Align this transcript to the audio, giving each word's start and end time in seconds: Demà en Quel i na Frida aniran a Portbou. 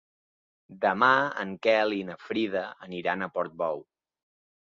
Demà 0.85 1.09
en 1.43 1.51
Quel 1.67 1.93
i 1.99 2.01
na 2.09 2.17
Frida 2.29 2.65
aniran 2.87 3.21
a 3.27 3.31
Portbou. 3.37 3.85